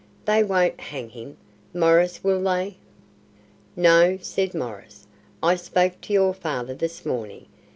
They 0.25 0.43
won't 0.43 0.81
hang 0.81 1.09
him, 1.09 1.37
Maurice, 1.75 2.23
will 2.23 2.41
they?" 2.41 2.77
"No," 3.75 4.17
said 4.19 4.55
Maurice. 4.55 5.05
"I 5.43 5.55
spoke 5.55 6.01
to 6.01 6.11
your 6.11 6.33
father 6.33 6.73
this 6.73 7.05
morning. 7.05 7.45